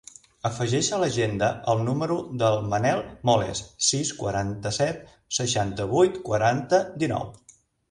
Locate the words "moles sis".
3.31-4.15